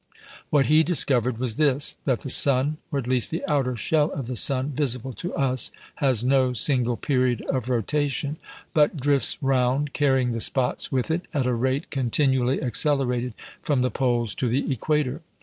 [0.49, 4.25] What he discovered was this: that the sun, or at least the outer shell of
[4.25, 8.37] the sun visible to us, has no single period of rotation,
[8.73, 13.91] but drifts round, carrying the spots with it, at a rate continually accelerated from the
[13.91, 15.21] poles to the equator.